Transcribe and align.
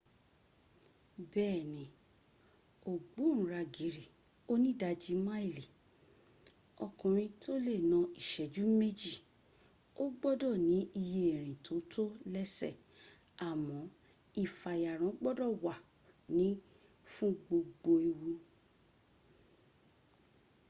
bẹ́ẹ̀ni 1.31 1.83
ògbóǹragìrì 2.91 4.05
onídajì 4.51 5.13
máìlì 5.27 5.65
ọkùnrin 6.85 7.31
tó 7.41 7.53
lè 7.65 7.75
na 7.91 7.97
ìṣẹ́jú 8.21 8.63
méjì 8.79 9.13
ó 10.03 10.05
gbọ́dọ̀ 10.17 10.55
ní 10.69 10.77
iye 11.01 11.21
ìrìn 11.29 11.55
tó 11.65 11.73
tó 11.93 12.03
lẹ́sẹ̀ 12.33 12.73
àmọ́ 13.49 13.79
ìfàyàrán 14.43 15.15
gbọ́dọ̀ 15.19 15.49
wà 15.63 15.75
ní 16.35 16.47
fún 17.13 17.31
gbogbo 17.43 17.91
ewu 18.09 18.31